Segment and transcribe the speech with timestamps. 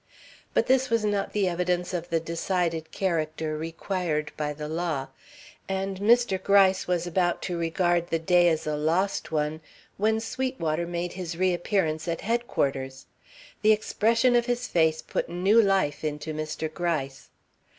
[0.55, 5.09] But this was not evidence of the decided character required by the law,
[5.69, 6.41] and Mr.
[6.41, 9.61] Gryce was about to regard the day as a lost one,
[9.97, 13.05] when Sweetwater made his reappearance at Headquarters.
[13.61, 16.73] The expression of his face put new life into Mr.
[16.73, 17.29] Gryce.